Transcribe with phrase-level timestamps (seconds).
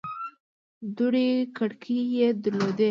[0.97, 2.79] دوې کړکۍ يې در لودې.